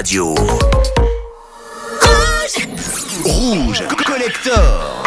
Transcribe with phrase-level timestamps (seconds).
[0.00, 0.59] radio.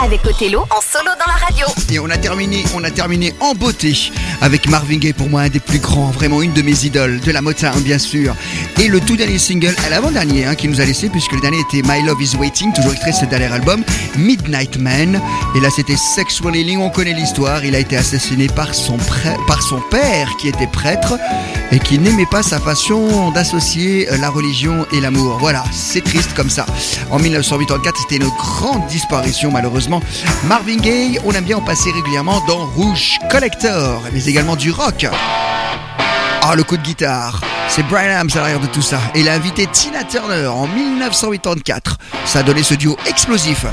[0.04, 1.66] Avec Othello en solo dans la radio.
[1.90, 3.94] Et on a terminé, on a terminé en beauté
[4.42, 7.32] avec Marvin Gaye pour moi un des plus grands, vraiment une de mes idoles, de
[7.32, 8.36] la Motown bien sûr.
[8.82, 11.82] Et le tout dernier single, l'avant-dernier, hein, qui nous a laissé puisque le dernier était
[11.88, 13.82] My Love Is Waiting, toujours extrait de ce dernier album,
[14.18, 15.22] Midnight Man.
[15.56, 17.64] Et là c'était Sexual Healing, on connaît l'histoire.
[17.64, 18.98] Il a été assassiné par son,
[19.48, 21.18] par son père qui était prêtre
[21.72, 25.38] et qui n'aimait pas sa façon d'associer euh, la religion et l'amour.
[25.40, 26.66] Voilà, c'est triste comme ça.
[27.10, 29.93] En 1984, c'était une grande disparition malheureusement.
[30.46, 35.08] Marvin Gaye, on aime bien en passer régulièrement dans Rouge Collector, mais également du rock.
[36.42, 37.42] Ah, le coup de guitare.
[37.70, 39.00] C'est Brian Adams à l'arrière de tout ça.
[39.16, 41.98] Et il a invité Tina Turner en 1984.
[42.26, 43.66] Ça a donné ce duo explosif.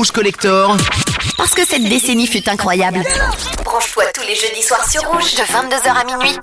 [0.00, 0.76] Collector.
[1.36, 3.02] Parce que cette décennie fut incroyable.
[3.62, 6.38] Branche-toi tous les jeudis soirs sur Rouge de 22h à minuit.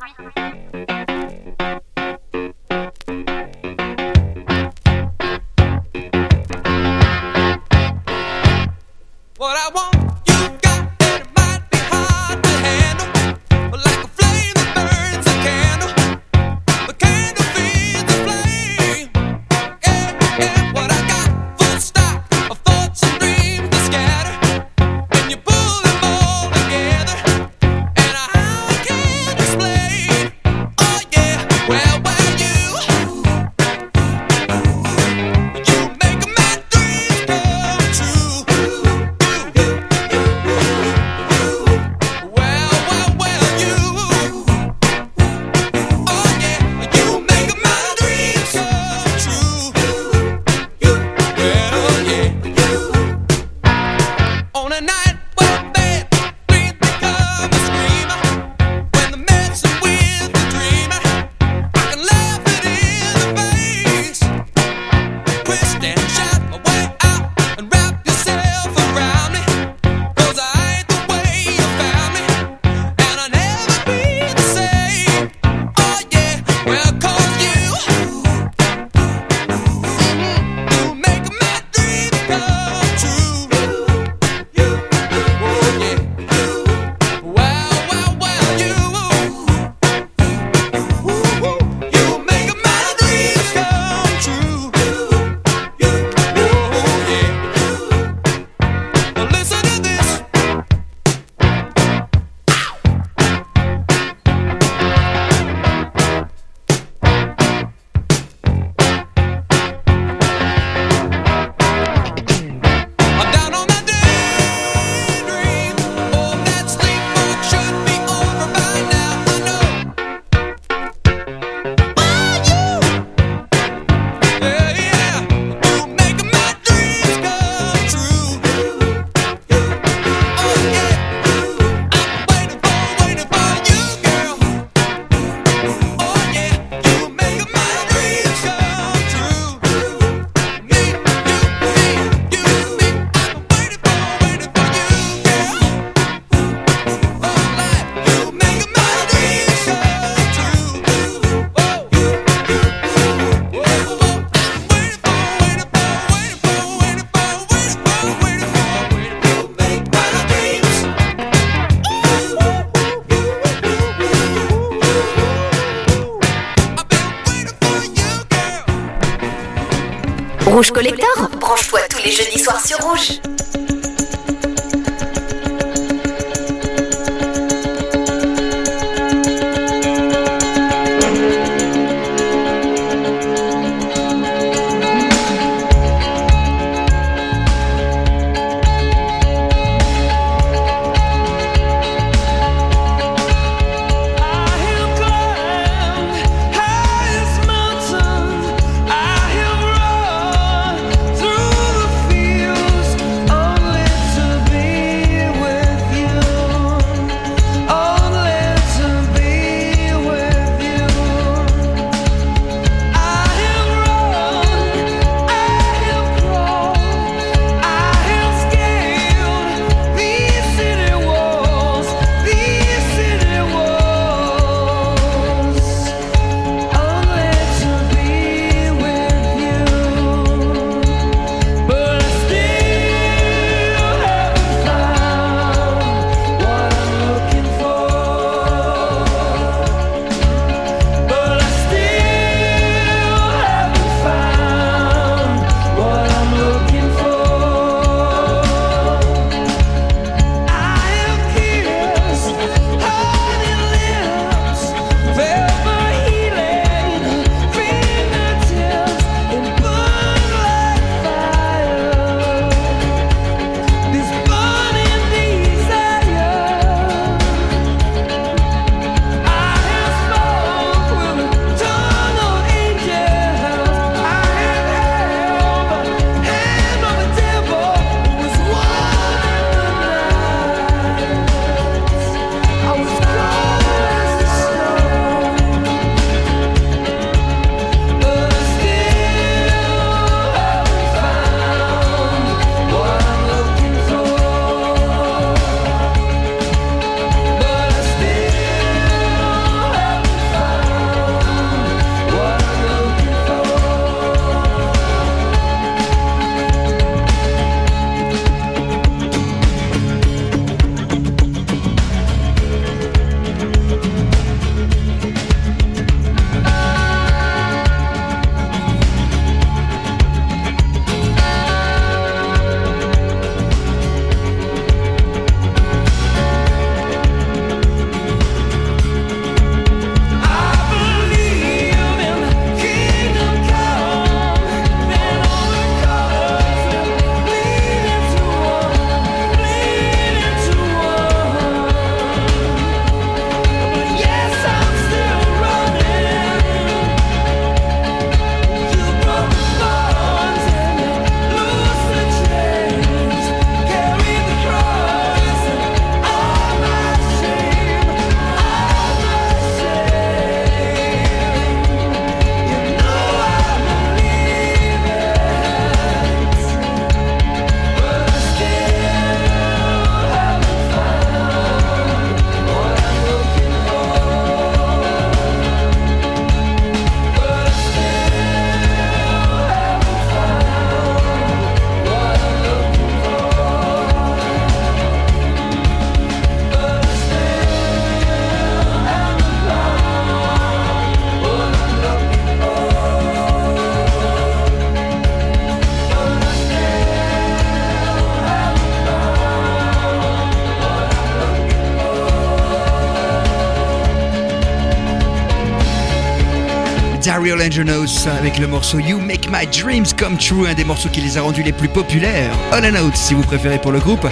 [407.59, 411.21] Avec le morceau You Make My Dreams Come True, un des morceaux qui les a
[411.21, 412.31] rendus les plus populaires.
[412.53, 414.07] On and Out si vous préférez pour le groupe.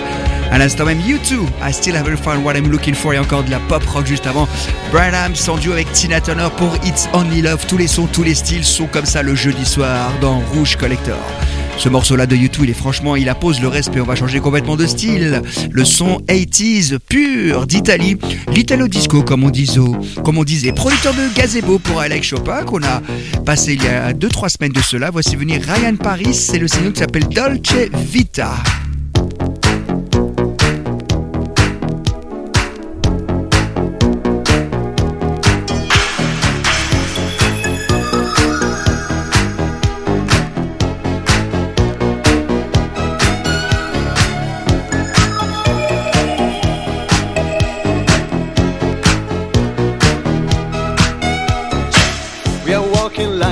[0.52, 3.52] À l'instant même, U2, I Still Haven't Found What I'm Looking For et encore de
[3.52, 4.50] la pop rock juste avant.
[4.92, 7.66] Brian Adams en duo avec Tina Turner pour It's Only Love.
[7.68, 11.16] Tous les sons, tous les styles sont comme ça le jeudi soir dans Rouge Collector.
[11.78, 14.02] Ce morceau-là de YouTube, il est franchement, il appose le respect.
[14.02, 15.42] On va changer complètement de style.
[15.72, 18.18] Le son 80s pur d'Italie.
[18.52, 19.80] L'Italo Disco, comme on disait,
[20.24, 20.72] comme on disait.
[20.72, 23.02] Producteur de gazebo pour Alex Chopin, qu'on a
[23.46, 25.12] passé il y a 2-3 semaines de cela.
[25.12, 26.34] Voici venir Ryan Paris.
[26.34, 28.56] C'est le single qui s'appelle Dolce Vita.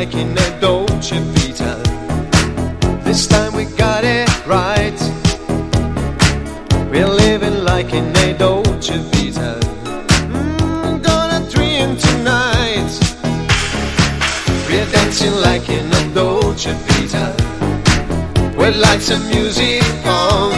[0.06, 1.82] like in a Dolce Vita.
[3.04, 5.00] This time we got it right.
[6.92, 9.60] We're living like in a Dolce Vita.
[10.30, 12.92] Mm, gonna dream tonight.
[14.70, 17.26] We're dancing like in a Dolce Vita.
[18.58, 20.54] With lights and music on.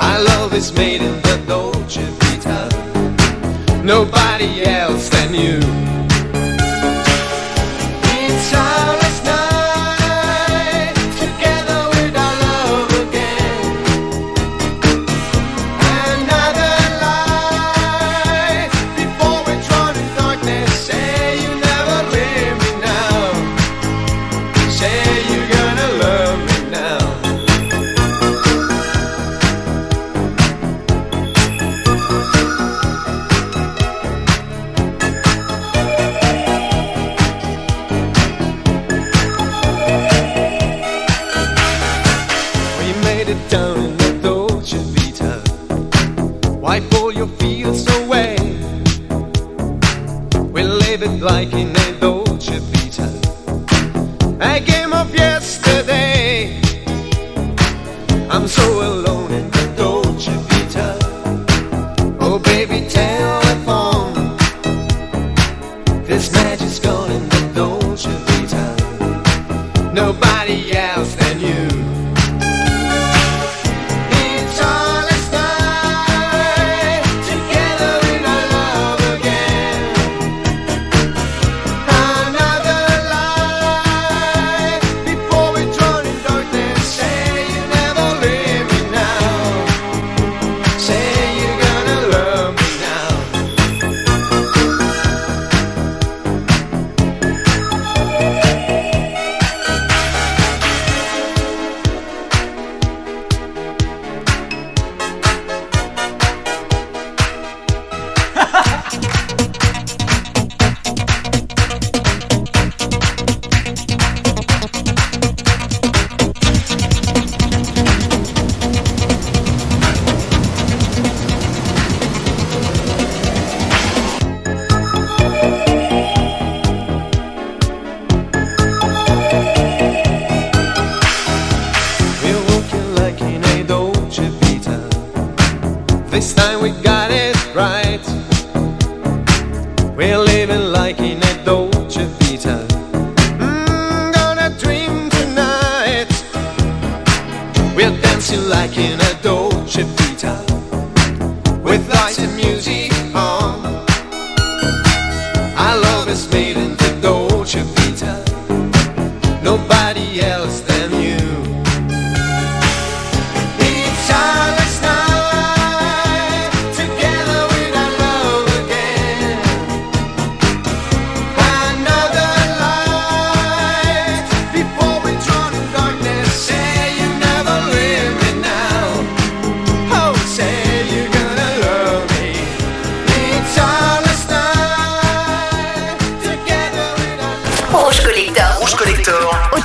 [0.00, 3.82] Our love is made in the Dolce Vita.
[3.84, 4.79] Nobody else.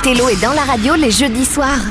[0.06, 1.82] Tello est dans la radio les jeudis soirs.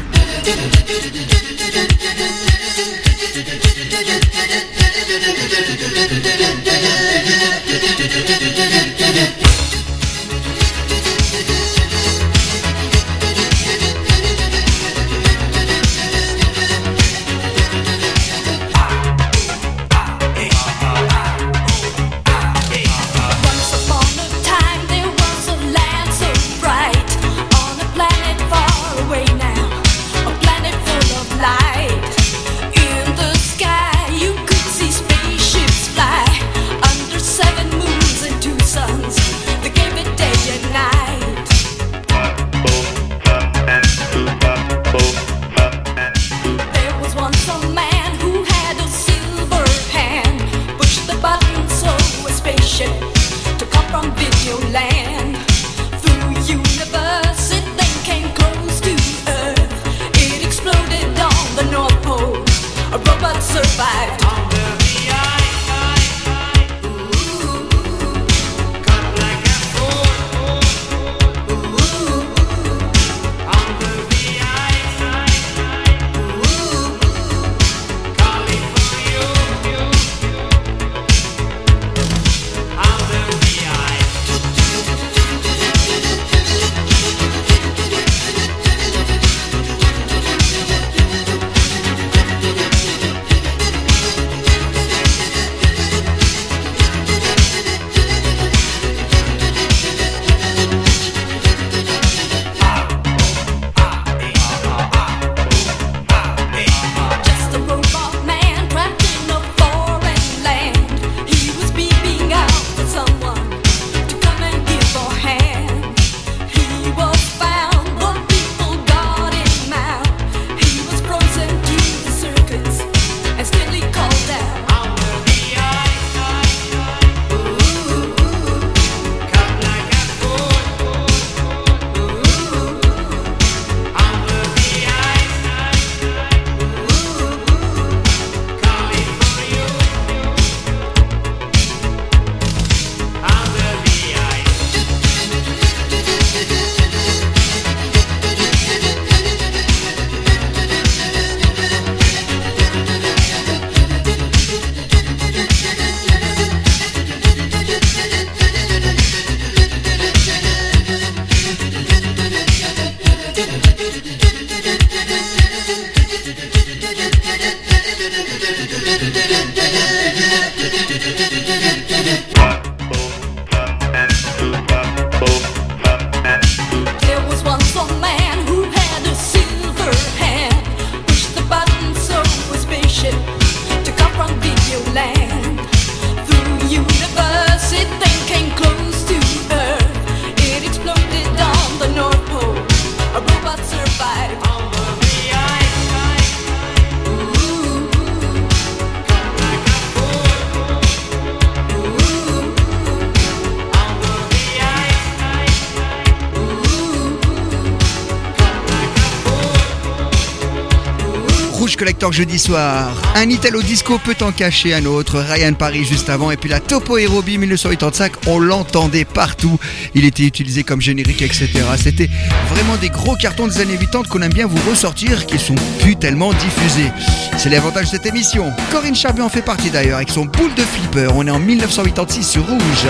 [211.73, 212.91] Collector jeudi soir.
[213.15, 215.19] Un Italo Disco peut en cacher un autre.
[215.19, 216.29] Ryan Paris juste avant.
[216.29, 219.57] Et puis la Topo Aerobie 1985, on l'entendait partout.
[219.95, 221.49] Il était utilisé comme générique, etc.
[221.77, 222.09] C'était
[222.49, 225.95] vraiment des gros cartons des années 80 qu'on aime bien vous ressortir, qui sont plus
[225.95, 226.91] tellement diffusés.
[227.37, 228.51] C'est l'avantage de cette émission.
[228.71, 231.11] Corinne Charbet en fait partie d'ailleurs, avec son boule de flipper.
[231.15, 232.85] On est en 1986 sur Rouge.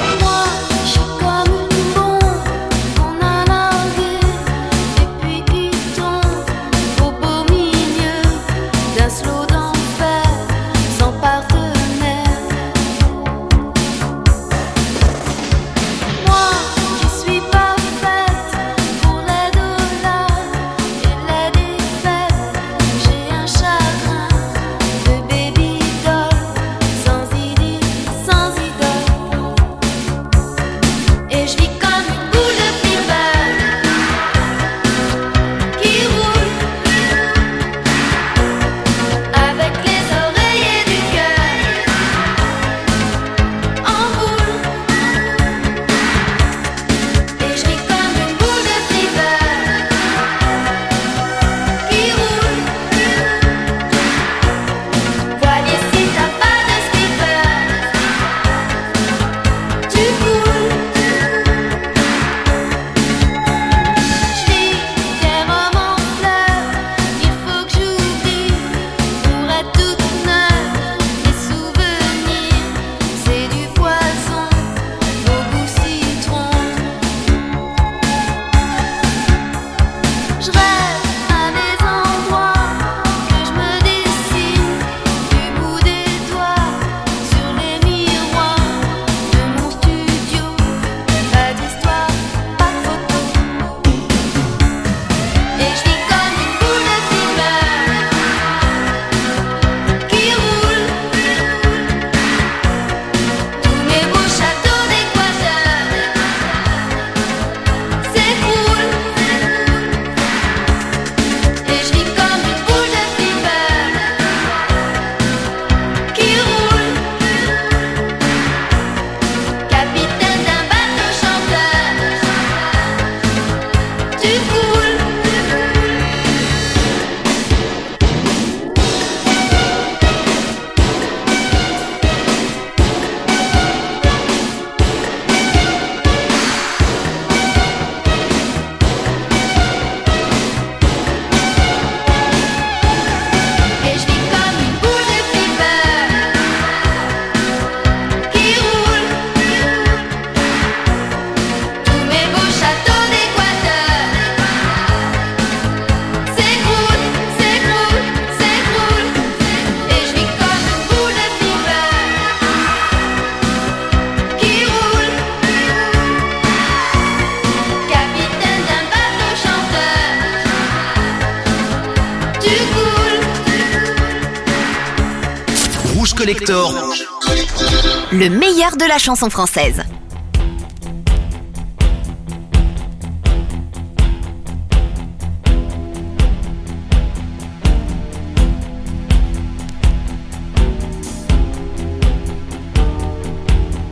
[178.74, 179.84] De la chanson française.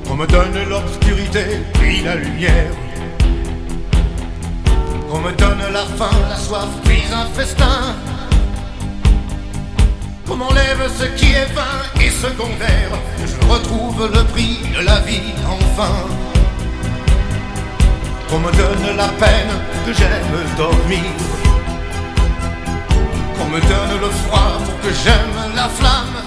[0.09, 2.71] On me donne l'obscurité puis la lumière.
[5.11, 7.95] On me donne la faim, la soif puis un festin.
[10.33, 12.89] On m'enlève ce qui est vain et secondaire.
[13.19, 15.93] Je retrouve le prix de la vie enfin.
[18.27, 19.53] Qu'on me donne la peine
[19.85, 21.03] que j'aime dormir.
[23.37, 26.17] Qu'on me donne le froid pour que j'aime la flamme.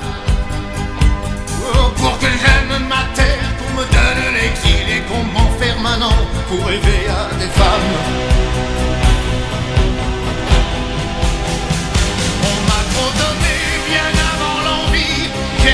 [1.75, 6.65] Oh, pour que j'aime ma terre, qu'on me donne l'exil et qu'on m'enferme maintenant pour
[6.65, 8.86] rêver à des femmes.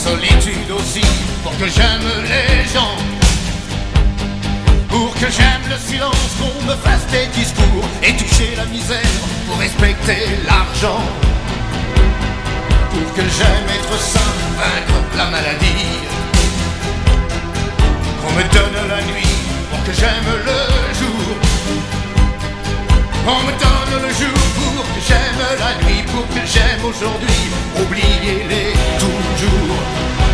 [0.00, 1.02] Solitude aussi,
[1.42, 2.96] pour que j'aime les gens.
[4.88, 9.14] Pour que j'aime le silence, qu'on me fasse des discours et toucher la misère
[9.46, 11.02] pour respecter l'argent.
[12.90, 15.86] pour que j'aime être sain, vaincre la maladie.
[18.20, 19.36] Qu'on me donne la nuit
[19.70, 21.09] pour que j'aime le jour.
[23.26, 27.50] On me donne le jour pour que j'aime la nuit, pour que j'aime aujourd'hui.
[27.76, 30.29] Oubliez-les toujours.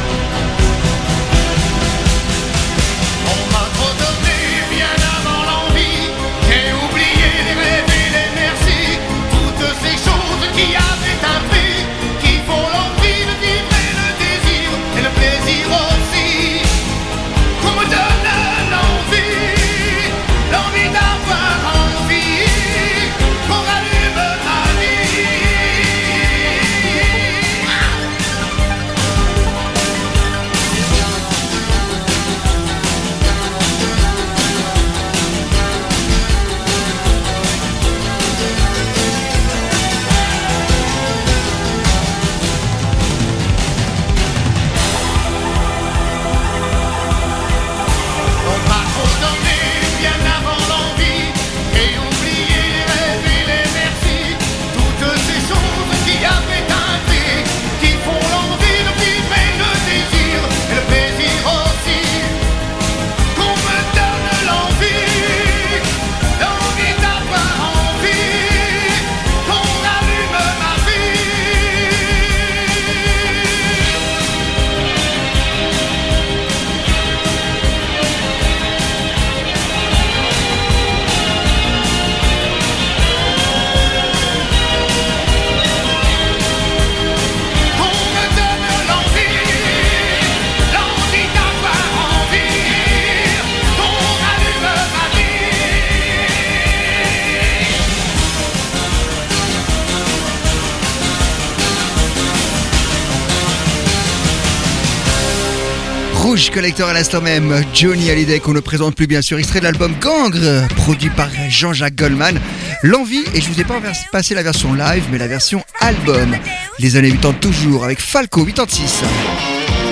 [106.57, 109.95] Collector à l'instant même, Johnny Hallyday qu'on ne présente plus bien sûr, extrait de l'album
[110.01, 112.41] Gangre, produit par Jean-Jacques Goldman.
[112.83, 113.79] L'envie, et je vous ai pas
[114.11, 116.35] passé la version live, mais la version album.
[116.79, 119.03] Les années 80 toujours, avec Falco 86.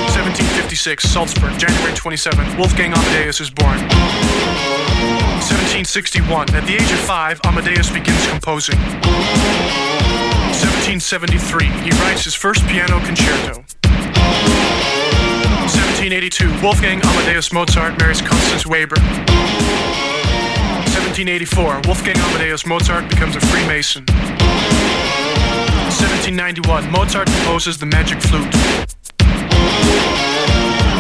[0.09, 3.77] 1756, Salzburg, January 27th, Wolfgang Amadeus is born.
[5.45, 8.79] 1761, at the age of five, Amadeus begins composing.
[10.55, 13.64] 1773, he writes his first piano concerto.
[16.15, 18.95] 1782, Wolfgang Amadeus Mozart marries Constance Weber.
[20.95, 24.05] 1784, Wolfgang Amadeus Mozart becomes a Freemason.
[24.07, 28.47] 1791, Mozart composes the Magic Flute.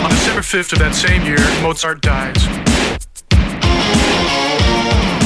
[0.03, 2.45] On December 5th of that same year, Mozart dies.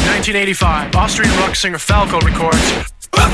[0.05, 3.25] 1985, Austrian rock singer Falco records Er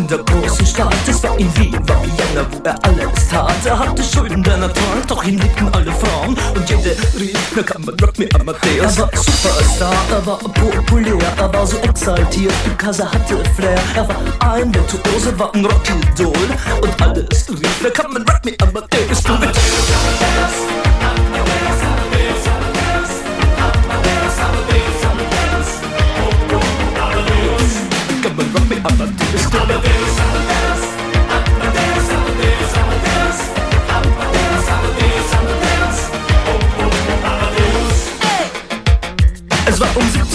[0.00, 0.94] in der großen Stadt.
[1.06, 3.54] Es war in Wien, war Vienna, wo er alles tat.
[3.64, 6.36] Er hatte Schulden, denn er trank, doch ihn liebten alle Frauen.
[6.54, 8.96] Und jede rief, na kann man Rock me Amadeus.
[8.96, 13.78] Er war Superstar, er war populär, er war so exaltiert, because er hatte Flair.
[13.94, 16.48] Er war ein Virtuose, war ein Rockidol.
[16.80, 19.22] Und alles rief, na kann man Rock me Amadeus.
[19.22, 19.50] Du mit
[28.22, 29.29] Come on, rock me Amadeus.
[39.66, 40.29] Es war um 17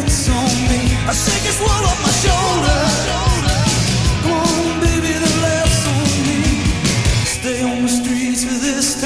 [0.00, 0.80] It's on me.
[1.04, 2.12] I shake this off my.
[4.22, 5.32] Come on, baby, the
[5.94, 6.40] on me.
[7.24, 9.04] Stay on the streets this.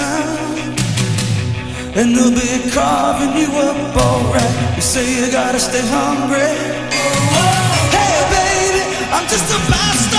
[1.97, 4.77] And they'll be carving you up alright.
[4.77, 6.55] You say you gotta stay hungry.
[6.91, 7.55] Oh,
[7.95, 8.83] hey, baby,
[9.15, 10.14] I'm just about starting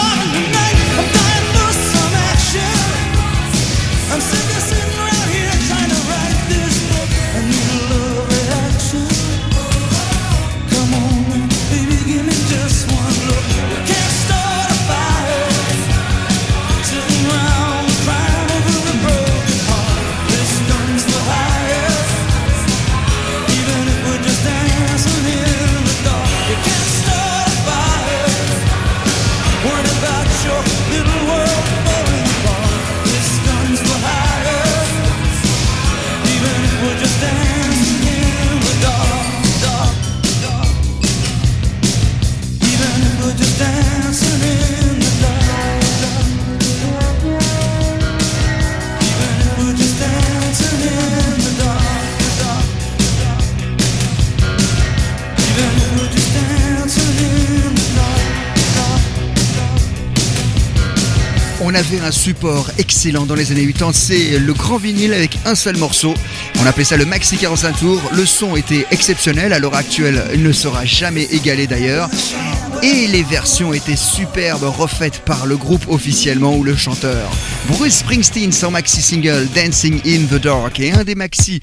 [61.76, 65.56] On avait un support excellent dans les années 80, c'est le grand vinyle avec un
[65.56, 66.14] seul morceau.
[66.62, 68.02] On appelait ça le Maxi 45 tours.
[68.14, 72.10] Le son était exceptionnel, à l'heure actuelle, il ne sera jamais égalé d'ailleurs.
[72.82, 77.30] Et les versions étaient superbes, refaites par le groupe officiellement ou le chanteur.
[77.68, 81.62] Bruce Springsteen, son maxi single Dancing in the Dark, est un des maxi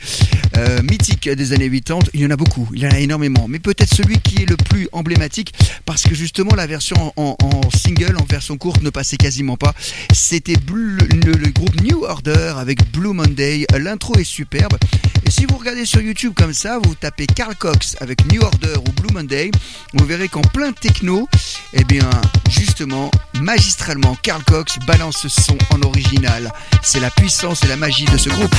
[0.57, 2.11] euh, mythiques des années 80.
[2.15, 4.47] Il y en a beaucoup, il y en a énormément, mais peut-être celui qui est
[4.47, 5.53] le plus emblématique
[5.85, 7.37] parce que justement la version en,
[7.75, 9.75] single, en version courte, ne passait quasiment pas.
[10.13, 13.67] C'était le groupe New Order avec Blue Monday.
[13.79, 14.77] L'intro est superbe.
[15.25, 18.75] Et si vous regardez sur YouTube comme ça, vous tapez Carl Cox avec New Order
[18.79, 19.51] ou Blue Monday,
[19.95, 21.29] vous verrez qu'en plein techno,
[21.73, 22.09] eh bien,
[22.51, 26.53] justement, magistralement, Carl Cox balance ce son en original.
[26.83, 28.55] C'est la puissance et la magie de ce groupe.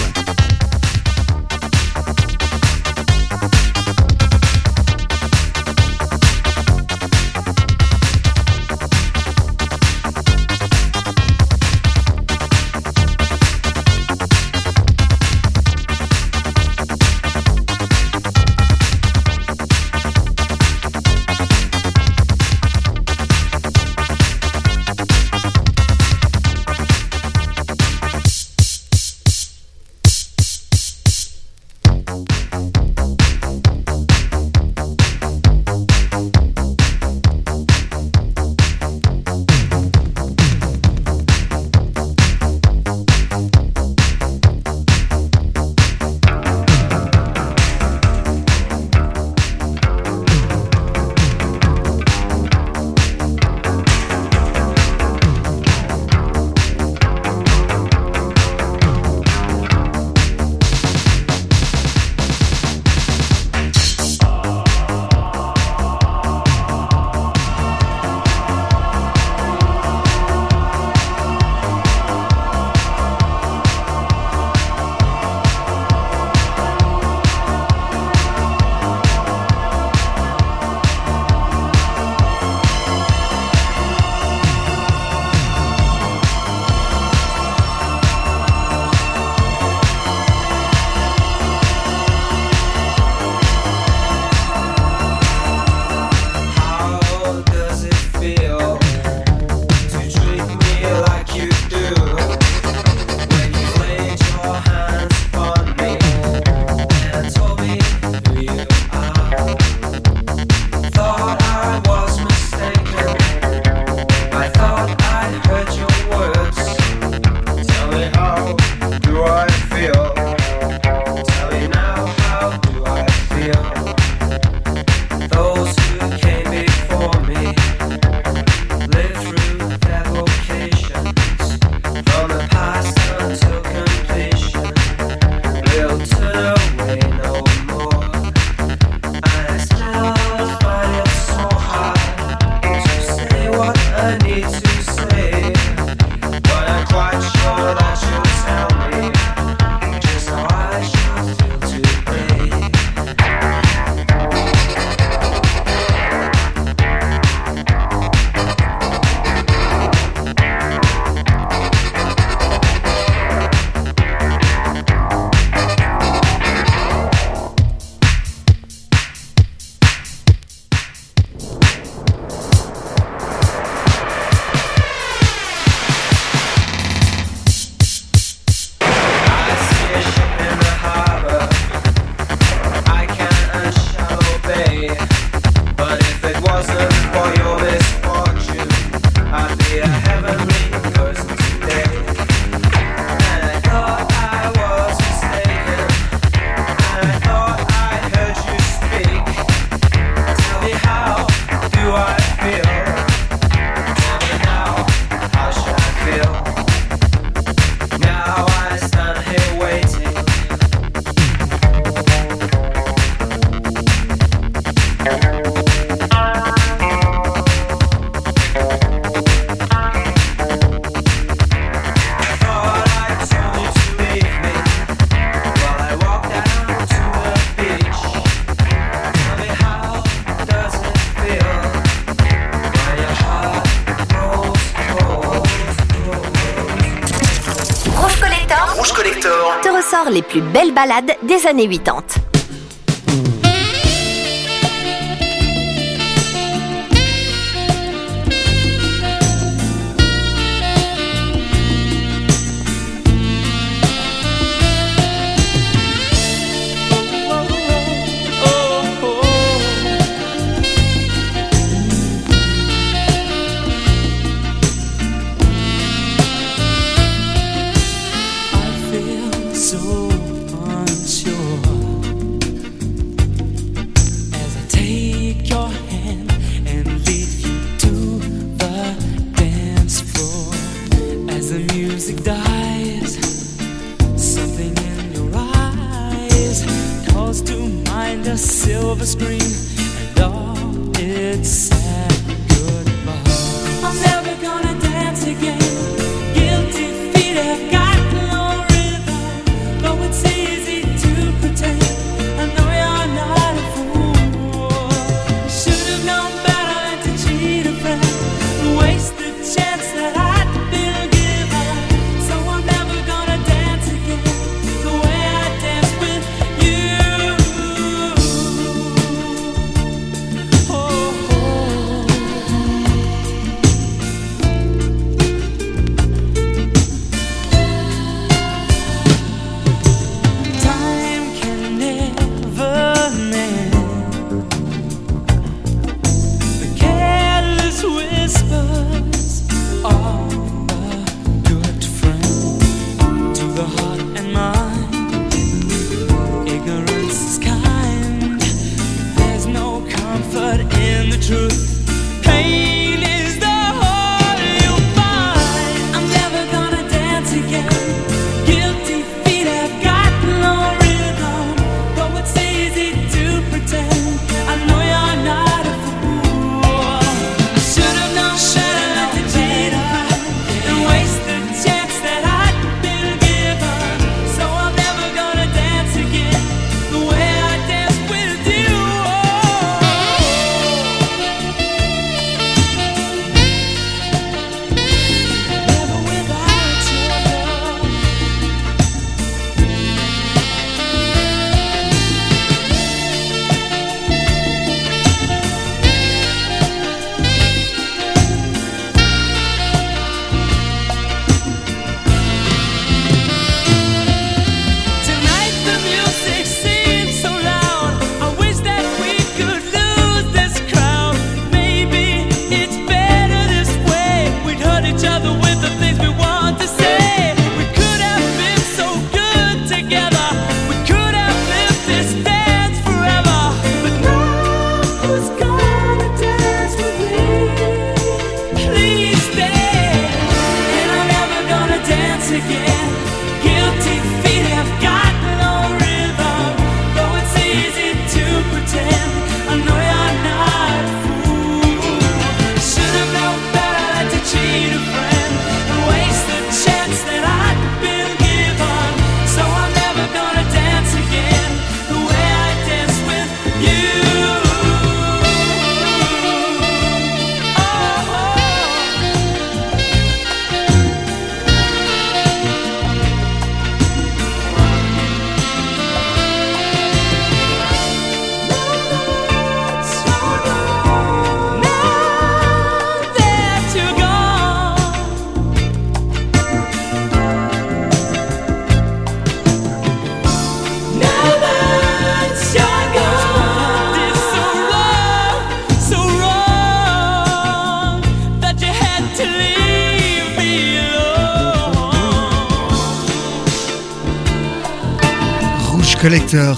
[240.34, 242.23] Plus belles balades des années 80.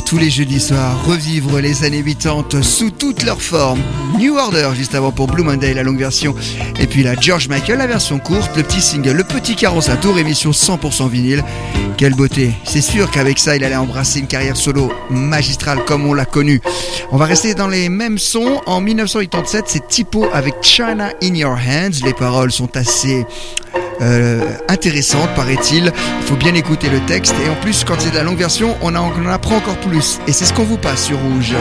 [0.05, 3.81] tous les jeudis soirs, revivre les années 80 sous toutes leurs formes.
[4.17, 6.33] New Order juste avant pour Blue Monday, la longue version.
[6.79, 9.97] Et puis la George Michael, la version courte, le petit single, le petit carrosse à
[9.97, 11.43] tour, émission 100% vinyle.
[11.97, 12.53] Quelle beauté.
[12.63, 16.61] C'est sûr qu'avec ça, il allait embrasser une carrière solo magistrale comme on l'a connue.
[17.11, 18.61] On va rester dans les mêmes sons.
[18.65, 22.05] En 1987, c'est Tipo avec China in Your Hands.
[22.05, 23.25] Les paroles sont assez
[24.01, 25.91] euh, intéressante, paraît-il.
[26.19, 27.35] Il faut bien écouter le texte.
[27.45, 30.19] Et en plus, quand c'est de la longue version, on on en apprend encore plus.
[30.27, 31.53] Et c'est ce qu'on vous passe sur Rouge.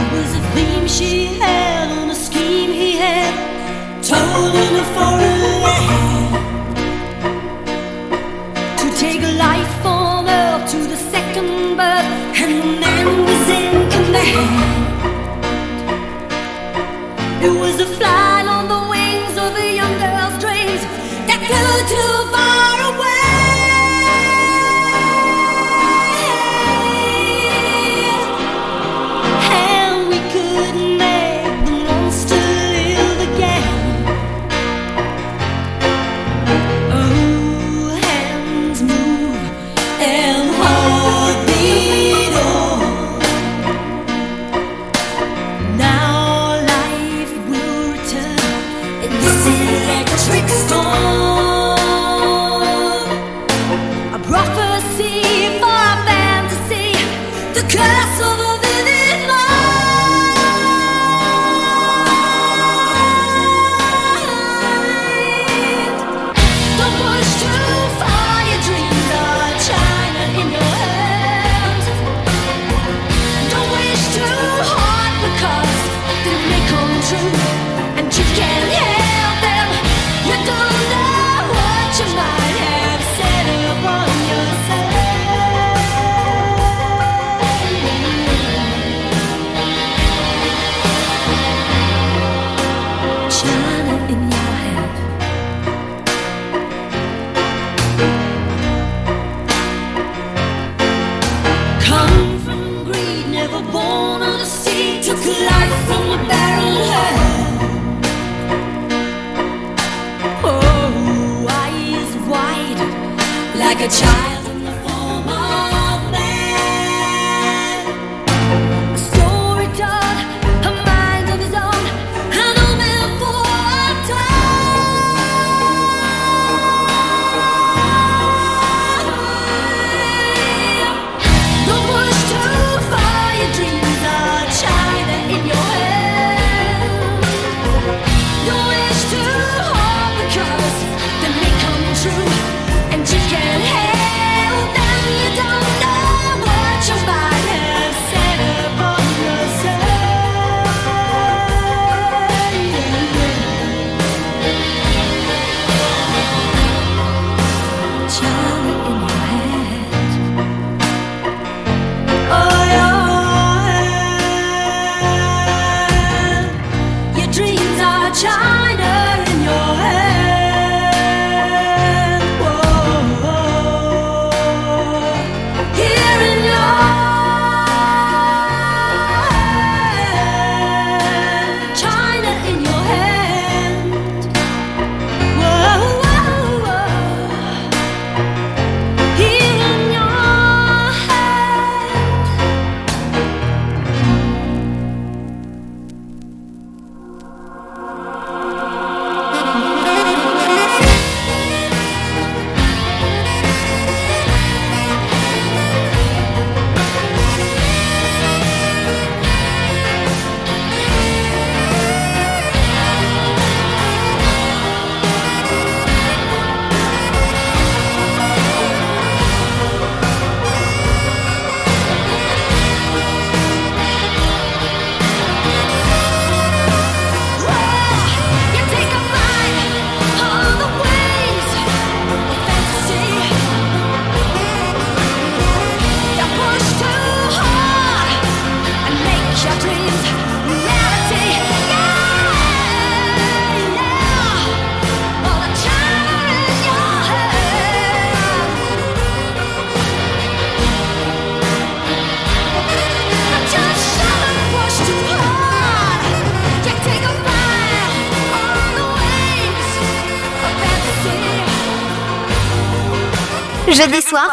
[263.75, 264.31] jeudi soir,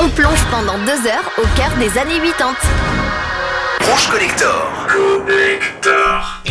[0.00, 2.54] on plonge pendant deux heures au cœur des années 80.
[3.82, 4.68] Rouge Collector.
[4.88, 6.42] Collector.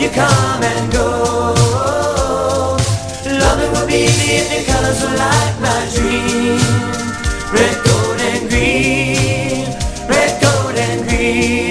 [0.00, 1.54] you come and go.
[3.72, 4.06] Will be
[4.48, 5.02] the colors
[5.60, 6.58] my dream.
[7.52, 9.66] Red, gold, and green.
[10.08, 11.70] Red, gold, and green.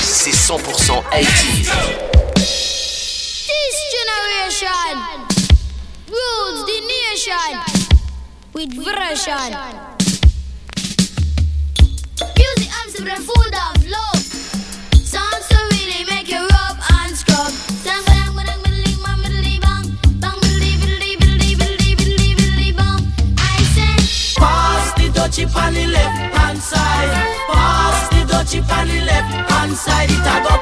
[0.00, 1.02] C'est 100%
[8.68, 9.50] with version.
[12.38, 14.22] Music and the food of love.
[14.94, 17.52] Sounds to really make you rub and scrub.
[25.32, 27.10] Chip on the left hand side,
[27.48, 30.10] pass the dutchie on the left hand side.
[30.10, 30.61] It a go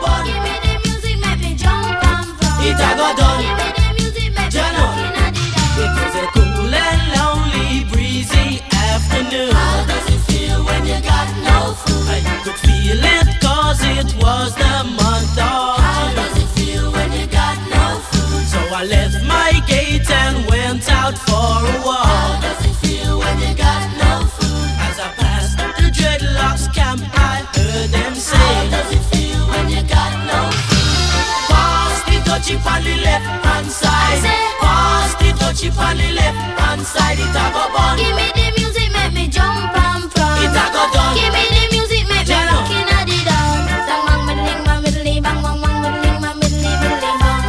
[32.58, 34.22] touch on the left hand side.
[34.60, 37.18] Pass the touch on the left hand side.
[37.18, 37.96] It a go bun.
[37.96, 40.42] Give me the music, make me jump and prance.
[40.42, 41.14] It a go done.
[41.14, 43.66] Give me the music, make me rock inna the down.
[43.86, 47.44] Bang bang bang bang bang middly bang bang bang middly bang middly middly bang.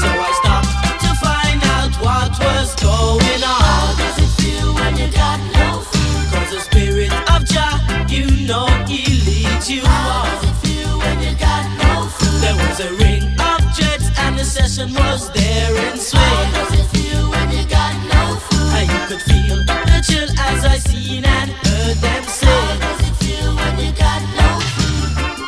[0.00, 3.60] So I stopped to find out what was going on.
[3.66, 6.24] How does it feel when you got no food?
[6.30, 7.74] Cause the spirit of Jah,
[8.08, 10.01] you know, he leads you.
[14.52, 16.20] Session was there in swing.
[18.76, 22.80] And you could feel the chill as I seen and heard them sing.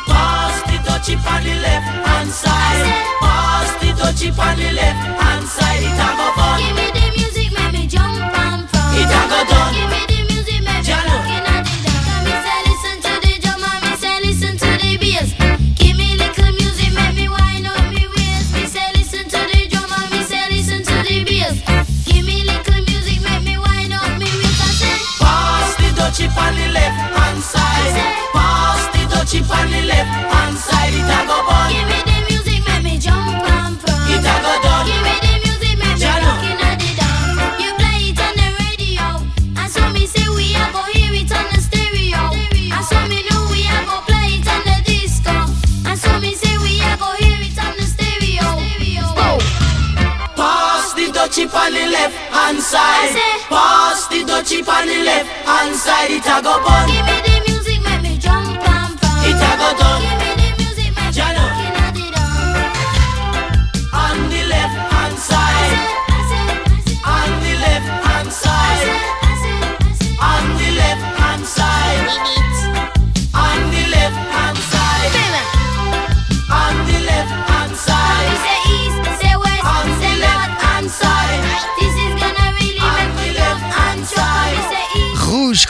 [0.07, 2.85] Pass the dutchie on the left hand side.
[3.21, 5.83] Pass the dutchie on the left hand side.
[5.83, 6.44] It a
[52.75, 53.15] side.
[53.47, 56.11] Pass the dutchie on the left hand side.
[56.11, 56.87] It a go fun.
[56.91, 59.29] Give me the music, make me jump and fun.
[59.29, 60.14] It a go done.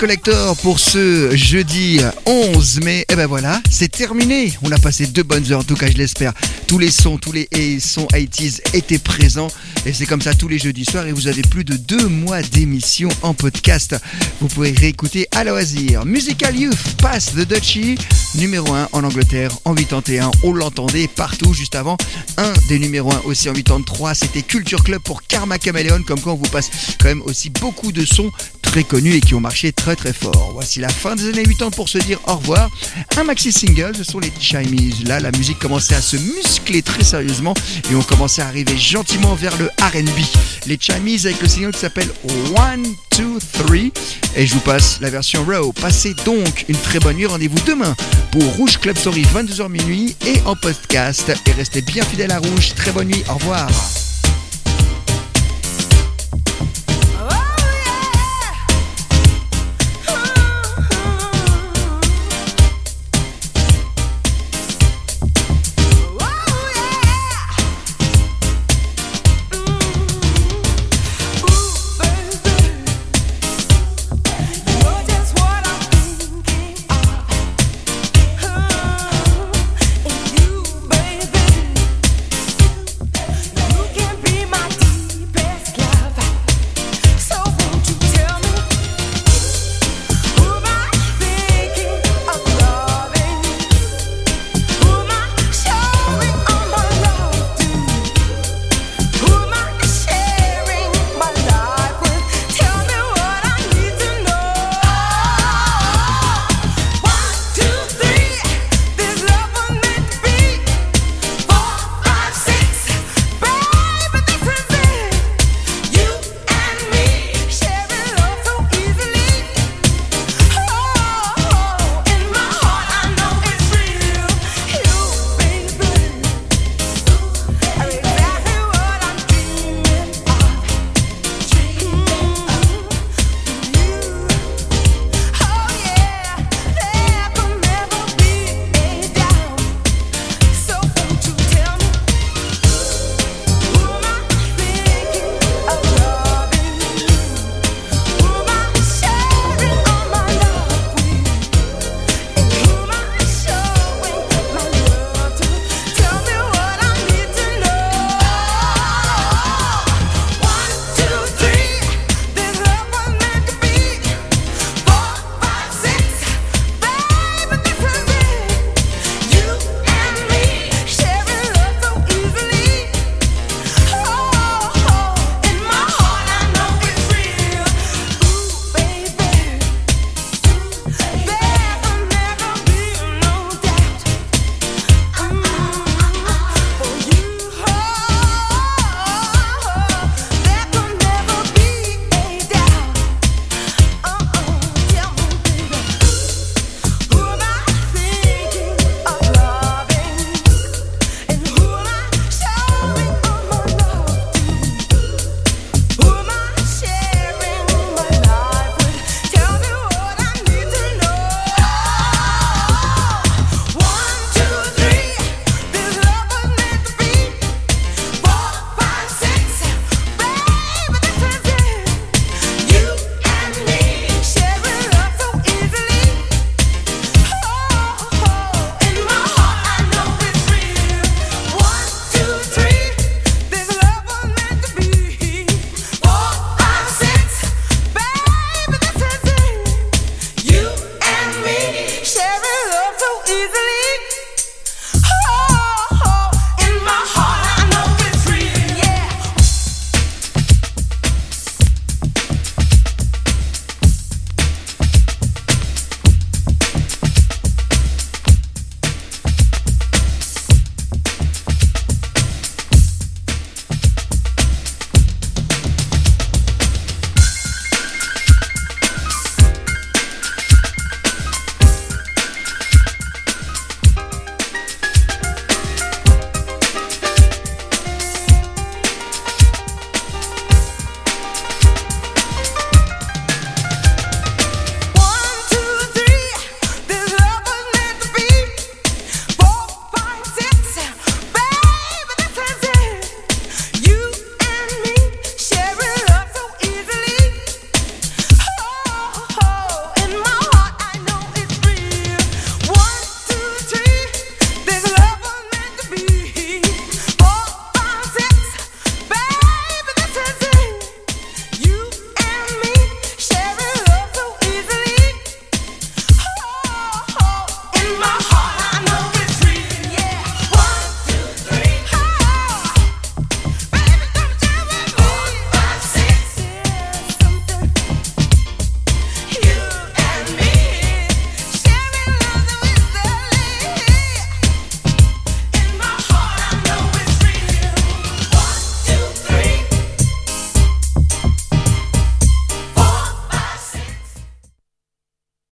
[0.06, 3.08] Collector pour ce jeudi 11 mai.
[3.12, 4.53] Et ben voilà, c'est terminé.
[4.62, 6.32] On a passé deux bonnes heures, en tout cas je l'espère.
[6.68, 7.47] Tous les sons, tous les
[7.80, 9.47] sons 80s étaient présents.
[9.88, 11.08] Et c'est comme ça tous les jeudis soirs.
[11.08, 13.95] Et vous avez plus de deux mois d'émission en podcast.
[14.41, 16.06] Vous pouvez réécouter à loisir.
[16.06, 17.97] Musical Youth passe The Dutchie,
[18.36, 20.30] numéro 1 en Angleterre en 81.
[20.43, 21.97] On l'entendait partout juste avant.
[22.38, 26.03] Un des numéros 1 aussi en 83, c'était Culture Club pour Karma Chameleon.
[26.03, 28.32] Comme quoi on vous passe quand même aussi beaucoup de sons
[28.62, 30.52] très connus et qui ont marché très très fort.
[30.54, 32.70] Voici la fin des années 80 pour se dire au revoir.
[33.18, 35.04] Un maxi single, ce sont les Chimies.
[35.06, 37.54] Là, la musique commençait à se muscler très sérieusement
[37.91, 40.20] et on commençait à arriver gentiment vers le R&B.
[40.68, 42.10] Les Chimies avec le single qui s'appelle
[42.56, 43.91] One, Two, Three.
[44.36, 45.72] Et je vous passe la version Raw.
[45.72, 47.26] Passez donc une très bonne nuit.
[47.26, 47.96] Rendez-vous demain
[48.32, 51.32] pour Rouge Club Story 22h minuit et en podcast.
[51.46, 52.74] Et restez bien fidèles à Rouge.
[52.76, 53.24] Très bonne nuit.
[53.30, 53.70] Au revoir.